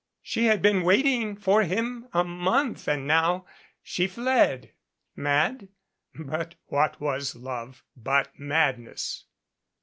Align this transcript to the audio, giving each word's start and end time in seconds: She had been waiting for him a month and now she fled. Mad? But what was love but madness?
She 0.23 0.45
had 0.47 0.63
been 0.63 0.81
waiting 0.81 1.35
for 1.35 1.61
him 1.61 2.07
a 2.11 2.23
month 2.23 2.87
and 2.87 3.05
now 3.05 3.45
she 3.83 4.07
fled. 4.07 4.71
Mad? 5.15 5.67
But 6.15 6.55
what 6.69 6.99
was 6.99 7.35
love 7.35 7.83
but 7.95 8.29
madness? 8.39 9.25